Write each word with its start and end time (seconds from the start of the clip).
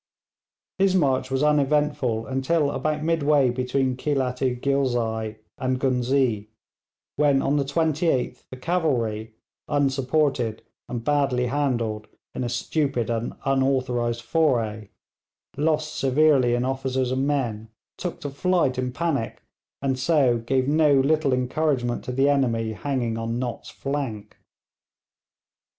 His 0.79 0.95
march 0.95 1.29
was 1.29 1.43
uneventful 1.43 2.25
until 2.25 2.71
about 2.71 3.03
midway 3.03 3.51
between 3.51 3.95
Khelat 3.95 4.41
i 4.41 4.55
Ghilzai 4.55 5.37
and 5.59 5.79
Ghuznee, 5.79 6.47
when 7.17 7.43
on 7.43 7.57
the 7.57 7.63
28th 7.63 8.45
the 8.49 8.57
cavalry, 8.57 9.35
unsupported 9.67 10.63
and 10.89 11.03
badly 11.03 11.45
handled 11.45 12.07
in 12.33 12.43
a 12.43 12.49
stupid 12.49 13.11
and 13.11 13.33
unauthorised 13.45 14.23
foray, 14.23 14.87
lost 15.55 15.95
severely 15.95 16.55
in 16.55 16.65
officers 16.65 17.11
and 17.11 17.27
men, 17.27 17.69
took 17.99 18.19
to 18.21 18.31
flight 18.31 18.79
in 18.79 18.91
panic, 18.91 19.43
and 19.83 19.99
so 19.99 20.39
gave 20.39 20.67
no 20.67 20.99
little 20.99 21.31
encouragement 21.31 22.03
to 22.05 22.11
the 22.11 22.27
enemy 22.27 22.71
hanging 22.73 23.19
on 23.19 23.37
Nott's 23.37 23.69
flank. 23.69 24.37